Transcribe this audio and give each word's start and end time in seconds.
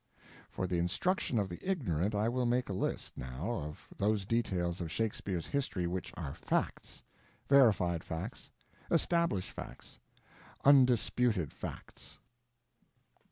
For 0.49 0.65
the 0.65 0.79
instruction 0.79 1.37
of 1.37 1.47
the 1.47 1.59
ignorant 1.61 2.15
I 2.15 2.27
will 2.27 2.47
make 2.47 2.69
a 2.69 2.73
list, 2.73 3.15
now, 3.19 3.51
of 3.51 3.87
those 3.99 4.25
details 4.25 4.81
of 4.81 4.91
Shakespeare's 4.91 5.45
history 5.45 5.85
which 5.85 6.11
are 6.17 6.33
facts—verified 6.33 8.03
facts, 8.03 8.49
established 8.89 9.51
facts, 9.51 9.99
undisputed 10.65 11.53
facts. 11.53 12.17